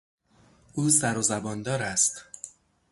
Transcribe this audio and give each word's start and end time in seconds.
او 0.73 0.89
سر 0.89 1.17
و 1.17 1.21
زباندار 1.21 1.81
است. 1.83 2.25